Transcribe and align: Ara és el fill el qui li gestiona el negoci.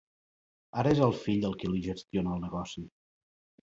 Ara 0.85 0.93
és 0.95 1.03
el 1.09 1.13
fill 1.27 1.47
el 1.51 1.55
qui 1.61 1.71
li 1.77 1.85
gestiona 1.91 2.37
el 2.39 2.45
negoci. 2.49 2.89